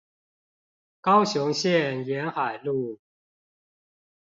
[0.99, 2.97] 高雄縣沿海路